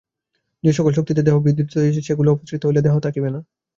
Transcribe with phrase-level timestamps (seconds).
[0.63, 3.39] যে-সকল শক্তিতে দেহ বিধৃত রহিয়াছে, সেগুলি অপসৃত হইলে দেহ থাকিবে না।